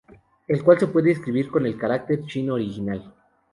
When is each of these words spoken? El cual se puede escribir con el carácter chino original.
El 0.47 0.63
cual 0.63 0.79
se 0.79 0.87
puede 0.87 1.11
escribir 1.11 1.51
con 1.51 1.63
el 1.67 1.77
carácter 1.77 2.25
chino 2.25 2.55
original. 2.55 3.13